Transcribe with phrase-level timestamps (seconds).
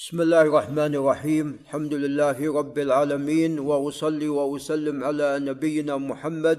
[0.00, 1.58] بسم الله الرحمن الرحيم.
[1.64, 6.58] الحمد لله رب العالمين وأصلي وأسلم على نبينا محمد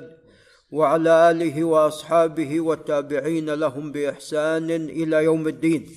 [0.71, 5.89] وعلى آله وأصحابه والتابعين لهم بإحسان إلى يوم الدين.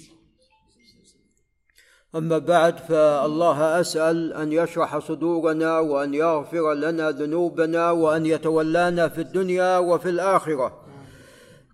[2.16, 9.78] أما بعد فالله أسأل أن يشرح صدورنا وأن يغفر لنا ذنوبنا وأن يتولانا في الدنيا
[9.78, 10.80] وفي الآخرة.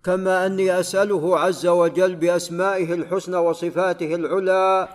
[0.05, 4.89] كما أني أسأله عز وجل بأسمائه الحسنى وصفاته العلى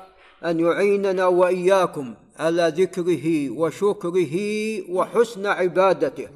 [0.45, 4.35] أن يعيننا وإياكم على ذكره وشكره
[4.91, 6.27] وحسن عبادته.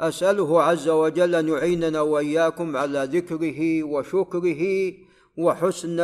[0.00, 4.92] أسأله عز وجل أن يعيننا وإياكم على ذكره وشكره
[5.36, 6.00] وحسن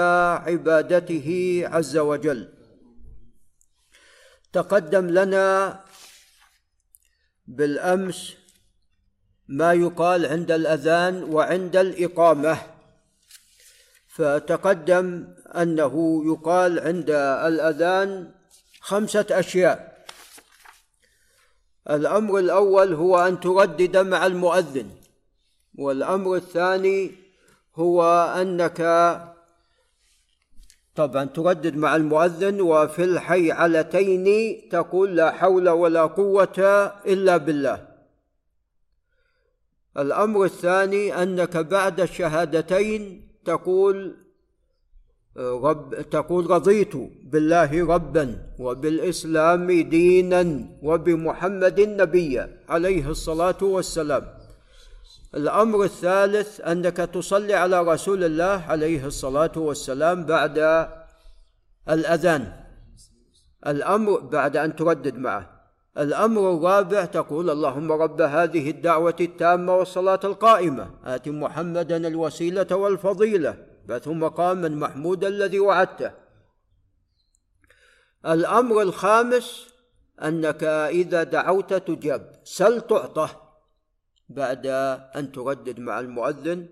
[0.46, 2.48] عبادته عز وجل.
[4.52, 5.80] تقدم لنا
[7.46, 8.36] بالأمس
[9.48, 12.75] ما يقال عند الأذان وعند الإقامة.
[14.16, 17.10] فتقدم أنه يقال عند
[17.50, 18.30] الأذان
[18.80, 20.04] خمسة أشياء.
[21.90, 24.90] الأمر الأول هو أن تردد مع المؤذن
[25.78, 27.14] والأمر الثاني
[27.76, 28.02] هو
[28.40, 28.80] أنك
[30.94, 34.26] طبعا تردد مع المؤذن وفي الحيعلتين
[34.68, 36.58] تقول لا حول ولا قوة
[37.06, 37.88] إلا بالله.
[39.98, 44.16] الأمر الثاني أنك بعد الشهادتين تقول
[45.36, 48.26] رب تقول رضيت بالله ربا
[48.58, 50.42] وبالإسلام دينا
[50.82, 54.24] وبمحمد نبيا عليه الصلاة والسلام.
[55.34, 60.88] الأمر الثالث أنك تصلي على رسول الله عليه الصلاة والسلام بعد
[61.88, 62.52] الأذان.
[63.66, 65.55] الأمر بعد أن تردد معه.
[65.98, 74.12] الأمر الرابع تقول اللهم رب هذه الدعوة التامة والصلاة القائمة آت محمدا الوسيلة والفضيلة بعثه
[74.12, 76.10] مقاما محمودا الذي وعدته.
[78.26, 79.66] الأمر الخامس
[80.22, 83.28] أنك إذا دعوت تجاب سل تعطى
[84.28, 84.66] بعد
[85.16, 86.66] أن تردد مع المؤذن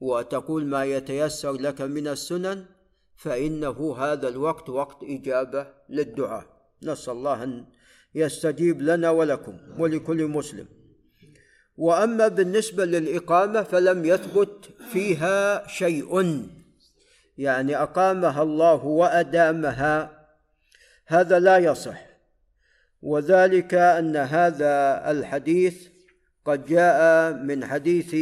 [0.00, 2.66] وتقول ما يتيسر لك من السنن
[3.16, 6.46] فإنه هذا الوقت وقت إجابة للدعاء.
[6.82, 7.64] نسأل الله أن
[8.14, 10.66] يستجيب لنا ولكم ولكل مسلم.
[11.76, 16.42] وأما بالنسبة للإقامة فلم يثبت فيها شيء.
[17.38, 20.26] يعني أقامها الله وأدامها.
[21.06, 22.08] هذا لا يصح.
[23.02, 25.88] وذلك أن هذا الحديث
[26.44, 28.16] قد جاء من حديث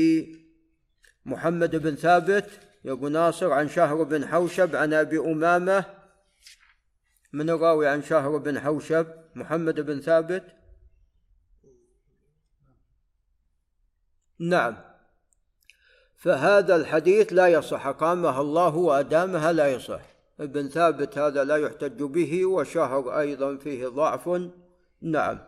[1.26, 2.44] محمد بن ثابت
[2.84, 5.84] يقول ناصر عن شهر بن حوشب عن أبي أمامة
[7.32, 10.44] من الراوي عن شهر بن حوشب محمد بن ثابت؟
[14.38, 14.76] نعم.
[16.16, 20.00] فهذا الحديث لا يصح أقامها الله وأدامها لا يصح.
[20.40, 24.28] ابن ثابت هذا لا يحتج به وشهر أيضا فيه ضعف.
[25.02, 25.38] نعم.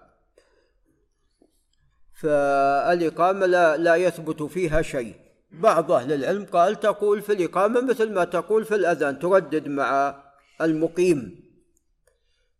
[2.15, 5.15] فالإقامة لا, لا يثبت فيها شيء.
[5.51, 10.23] بعض أهل العلم قال تقول في الإقامة مثل ما تقول في الأذان تردد مع
[10.61, 11.48] المقيم.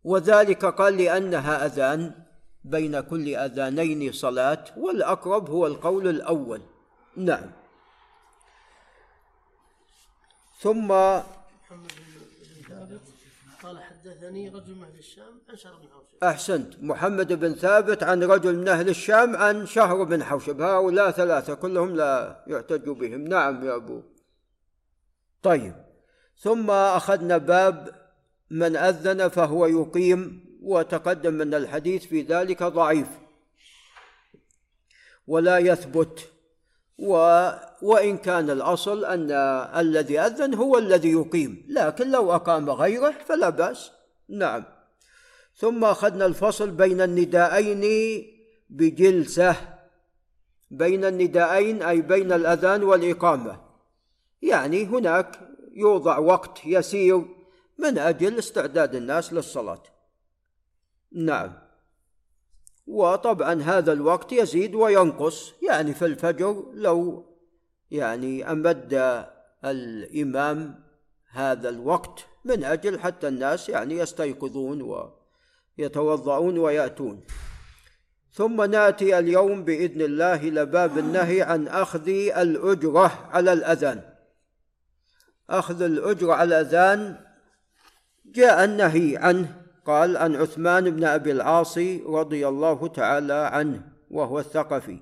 [0.03, 2.11] وذلك قال لأنها أذان
[2.63, 6.61] بين كل أذانين صلاة والأقرب هو القول الأول.
[7.17, 7.51] نعم.
[10.59, 10.91] ثم
[13.63, 16.23] قال حدثني رجل من أهل الشام عن شهر بن حوشب.
[16.23, 16.83] أحسنت.
[16.83, 20.61] محمد بن ثابت عن رجل من أهل الشام عن شهر بن حوشب.
[20.61, 23.27] هؤلاء ثلاثة كلهم لا يحتج بهم.
[23.27, 24.01] نعم يا أبو.
[25.43, 25.75] طيب.
[26.37, 28.08] ثم أخذنا باب
[28.51, 33.07] من أذن فهو يقيم وتقدم أن الحديث في ذلك ضعيف.
[35.27, 36.29] ولا يثبت.
[36.97, 37.13] و
[37.81, 39.31] وإن كان الأصل أن
[39.79, 41.65] الذي أذن هو الذي يقيم.
[41.69, 43.91] لكن لو أقام غيره فلا بأس.
[44.29, 44.63] نعم.
[45.55, 47.83] ثم أخذنا الفصل بين النداءين
[48.69, 49.55] بجلسة.
[50.71, 53.61] بين النداءين أي بين الأذان والإقامة.
[54.41, 55.39] يعني هناك
[55.75, 57.38] يوضع وقت يسير
[57.79, 59.83] من أجل استعداد الناس للصلاة.
[61.11, 61.53] نعم.
[62.87, 67.25] وطبعا هذا الوقت يزيد وينقص يعني في الفجر لو
[67.91, 69.23] يعني أمد
[69.65, 70.83] الإمام
[71.31, 75.09] هذا الوقت من أجل حتى الناس يعني يستيقظون
[75.77, 77.23] ويتوضؤون ويأتون.
[78.33, 84.01] ثم نأتي اليوم بإذن الله إلى باب النهي عن أخذ الأجرة على الأذان.
[85.49, 87.28] أخذ الأجرة على الأذان
[88.35, 89.55] جاء النهي عنه
[89.85, 93.81] قال عن عثمان بن أبي العاص رضي الله تعالى عنه
[94.11, 94.97] وهو الثقفي.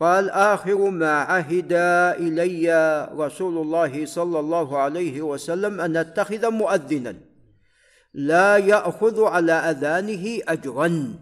[0.00, 1.72] قال آخر ما عهد
[2.18, 7.14] إلي رسول الله صلى الله عليه وسلم أن أتخذ مؤذنا.
[8.14, 11.14] لا يأخذ على أذانه أجرا.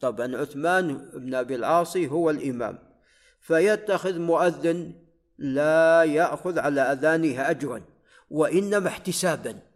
[0.00, 2.78] طبعا عثمان بن أبي العاص هو الإمام.
[3.40, 4.92] فيتخذ مؤذن
[5.38, 7.80] لا يأخذ على أذانه أجرا
[8.30, 9.71] وإنما احتسابا.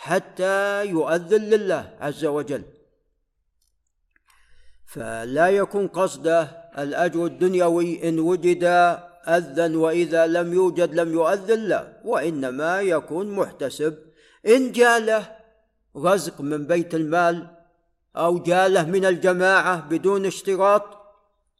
[0.00, 2.64] حتى يؤذن لله عز وجل.
[4.86, 6.42] فلا يكون قصده
[6.78, 8.64] الأجر الدنيوي إن وجد
[9.28, 13.98] أذن وإذا لم يوجد لم يؤذن لا وإنما يكون محتسب.
[14.46, 15.36] إن جاله
[15.96, 17.46] رزق من بيت المال
[18.16, 20.84] أو جاله من الجماعة بدون اشتراط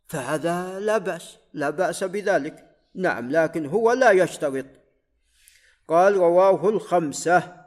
[0.09, 2.67] فهذا لا بأس لا بأس بذلك.
[2.95, 4.67] نعم لكن هو لا يشترط.
[5.89, 7.60] قال رواه الخمسة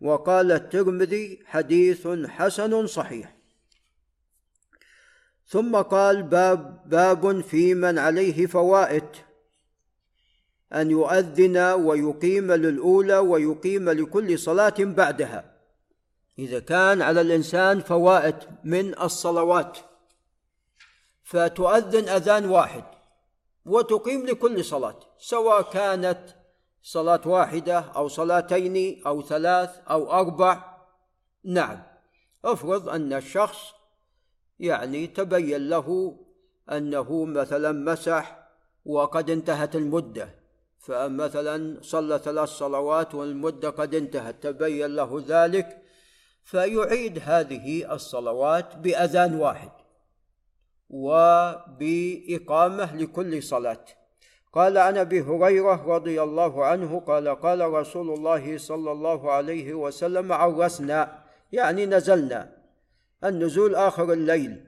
[0.00, 3.36] وقال الترمذي حديث حسن صحيح.
[5.48, 9.08] ثم قال باب باب في من عليه فوائد.
[10.72, 15.56] أن يؤذن ويقيم للأولى ويقيم لكل صلاة بعدها.
[16.38, 19.78] إذا كان على الإنسان فوائد من الصلوات.
[21.26, 22.84] فتؤذن أذان واحد
[23.64, 26.35] وتقيم لكل صلاة سواء كانت
[26.86, 30.76] صلاة واحدة أو صلاتين أو ثلاث أو أربع؟
[31.44, 31.82] نعم.
[32.44, 33.58] افرض أن الشخص
[34.60, 36.18] يعني تبين له
[36.72, 38.48] أنه مثلا مسح
[38.84, 40.28] وقد انتهت المدة
[40.78, 45.82] فمثلا صلى ثلاث صلوات والمدة قد انتهت تبين له ذلك
[46.44, 49.72] فيعيد هذه الصلوات بأذان واحد
[50.90, 51.76] وبإقامة
[52.96, 53.84] لكل صلاة.
[54.56, 60.32] قال عن أبي هريرة رضي الله عنه قال قال رسول الله صلى الله عليه وسلم
[60.32, 62.56] عرسنا يعني نزلنا
[63.24, 64.64] النزول آخر الليل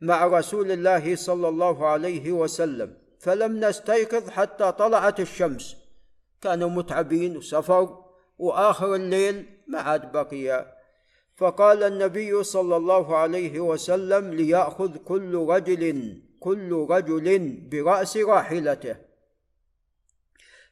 [0.00, 5.76] مع رسول الله صلى الله عليه وسلم فلم نستيقظ حتى طلعت الشمس.
[6.40, 8.04] كانوا متعبين وسفر
[8.38, 10.76] وآخر الليل ما عاد بقي.
[11.36, 19.09] فقال النبي صلى الله عليه وسلم ليأخذ كل رجل كل رجل برأس راحلته.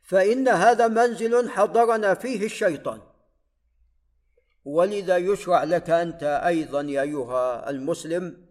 [0.09, 3.01] فإن هذا منزل حضرنا فيه الشيطان.
[4.65, 8.47] ولذا يشرع لك أنت أيضا يا أيها المسلم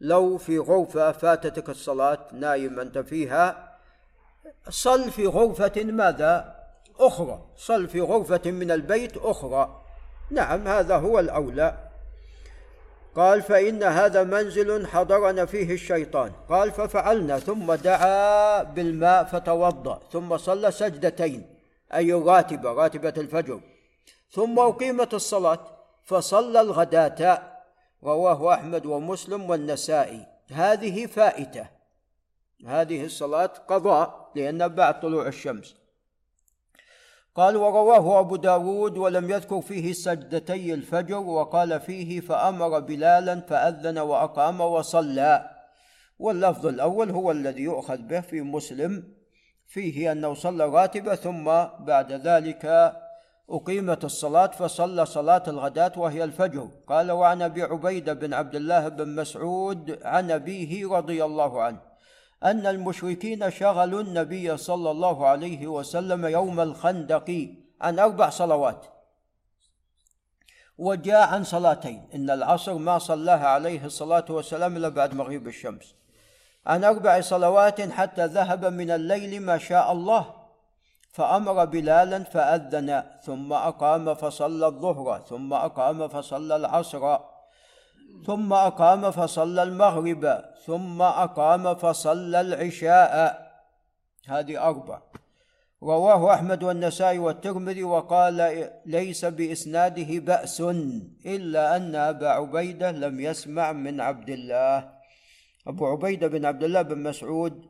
[0.00, 3.78] لو في غرفة فاتتك الصلاة نايم أنت فيها
[4.68, 6.56] صل في غرفة ماذا؟
[6.98, 7.46] أخرى.
[7.56, 9.82] صل في غرفة من البيت أخرى.
[10.30, 11.91] نعم هذا هو الأولى.
[13.16, 16.32] قال فإن هذا منزل حضرنا فيه الشيطان.
[16.48, 21.56] قال ففعلنا ثم دعا بالماء فتوضأ ثم صلى سجدتين
[21.94, 23.60] أي راتبة راتبة الفجر.
[24.30, 25.58] ثم أقيمت الصلاة
[26.02, 27.42] فصلى الغداة
[28.04, 30.26] رواه أحمد ومسلم والنسائي.
[30.52, 31.66] هذه فائتة.
[32.66, 35.81] هذه الصلاة قضاء لأن بعد طلوع الشمس.
[37.34, 44.60] قال ورواه أبو داود ولم يذكر فيه سجدتي الفجر وقال فيه فأمر بلالا فأذن وأقام
[44.60, 45.50] وصلى.
[46.18, 49.04] واللفظ الأول هو الذي يؤخذ به في مسلم
[49.66, 51.44] فيه أنه صلى راتبة ثم
[51.84, 52.92] بعد ذلك
[53.50, 56.68] أقيمت الصلاة فصلى صلاة الغداة وهي الفجر.
[56.86, 61.91] قال وعن أبي عبيدة بن عبد الله بن مسعود عن أبيه رضي الله عنه.
[62.44, 67.48] أن المشركين شغلوا النبي صلى الله عليه وسلم يوم الخندق
[67.80, 68.86] عن أربع صلوات.
[70.78, 72.08] وجاء عن صلاتين.
[72.14, 75.94] إن العصر ما صلاها عليه الصلاة والسلام إلا بعد مغيب الشمس.
[76.66, 80.34] عن أربع صلوات حتى ذهب من الليل ما شاء الله
[81.12, 87.18] فأمر بلالا فأذن ثم أقام فصلى الظهر ثم أقام فصلى العصر.
[88.26, 93.42] ثم أقام فصلى المغرب ثم أقام فصلى العشاء.
[94.26, 95.02] هذه أربع.
[95.82, 100.60] رواه أحمد والنسائي والترمذي وقال ليس بإسناده بأس
[101.26, 104.92] إلا أن أبا عبيدة لم يسمع من عبد الله.
[105.66, 107.66] أبو عبيدة بن عبد الله بن مسعود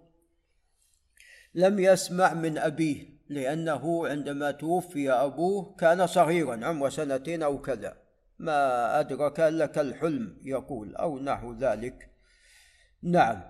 [1.54, 8.01] لم يسمع من أبيه لأنه عندما توفي أبوه كان صغيرا عمره سنتين أو كذا.
[8.42, 12.10] ما أدرك لك الحلم يقول أو نحو ذلك.
[13.02, 13.42] نعم.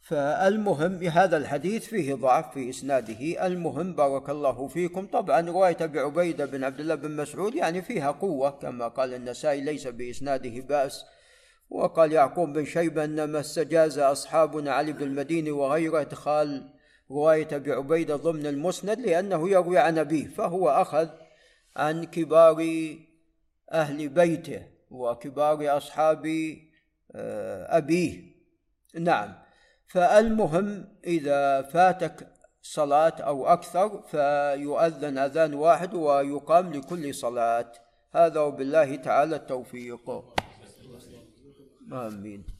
[0.00, 3.46] فالمهم هذا الحديث فيه ضعف في إسناده.
[3.46, 5.06] المهم بارك الله فيكم.
[5.06, 9.60] طبعا رواية أبي عبيدة بن عبد الله بن مسعود يعني فيها قوة كما قال النسائي
[9.60, 11.04] ليس بإسناده بأس.
[11.70, 16.70] وقال يعقوب بن شيبة إنما استجاز أصحابنا علي بن المديني وغيره إدخال
[17.10, 21.08] رواية أبي عبيدة ضمن المسند لأنه يروي عن أبيه فهو أخذ
[21.76, 22.56] عن كبار
[23.72, 26.26] أهل بيته وكبار أصحاب
[27.14, 28.36] آه، أبيه.
[28.94, 29.34] نعم.
[29.86, 32.32] فالمهم إذا فاتك
[32.62, 37.72] صلاة أو أكثر فيؤذن أذان واحد ويقام لكل صلاة.
[38.12, 40.24] هذا وبالله تعالى التوفيق.
[41.92, 42.46] آمين.